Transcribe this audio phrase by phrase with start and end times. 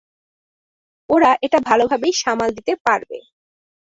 [1.09, 3.17] ওরা এটা ভালোভাবেই সামাল দিতে পারবে।